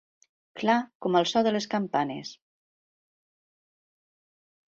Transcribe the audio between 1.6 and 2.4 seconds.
campanes.